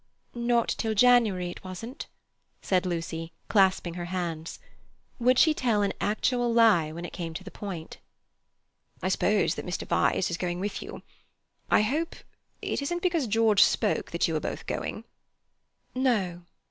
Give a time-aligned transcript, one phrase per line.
[0.33, 2.07] "Not till January, it wasn't,"
[2.59, 4.57] said Lucy, clasping her hands.
[5.19, 7.99] Would she tell an actual lie when it came to the point?
[9.03, 9.85] "I suppose that Mr.
[9.87, 11.03] Vyse is going with you.
[11.69, 15.03] I hope—it isn't because George spoke that you are both going?"
[15.93, 16.45] "No."